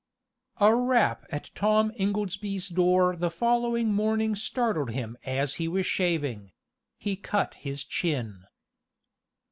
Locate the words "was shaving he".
5.67-7.15